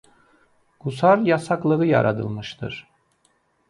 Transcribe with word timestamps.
Qusar 0.79 1.17
yasaqlığı 1.25 1.85
yaradılmışdır. 1.85 2.87